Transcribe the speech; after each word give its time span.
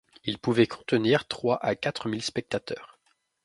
Il 0.23 0.39
pouvait 0.39 0.65
contenir 0.65 1.27
trois 1.27 1.63
à 1.63 1.75
quatre 1.75 2.09
mille 2.09 2.23
spectateurs. 2.23 2.97